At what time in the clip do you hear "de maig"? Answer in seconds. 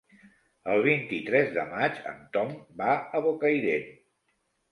1.57-2.01